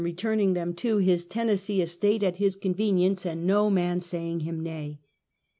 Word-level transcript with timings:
returning 0.03 0.53
them 0.55 0.73
to 0.73 0.97
his 0.97 1.25
Tennessee 1.25 1.79
estate, 1.79 2.23
at 2.23 2.37
his 2.37 2.57
conven 2.57 2.97
ience, 2.99 3.23
and 3.23 3.45
no 3.45 3.69
man 3.69 3.99
saying 3.99 4.39
him 4.39 4.59
nay. 4.59 4.97